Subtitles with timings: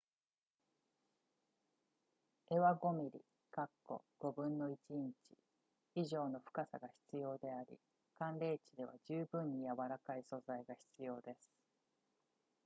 [2.47, 3.11] 柄は5
[4.31, 5.37] mm1/5 インチ
[5.93, 7.77] 以上の深さが必要であり
[8.17, 11.51] 寒冷地では十分に柔らかい素材が必要です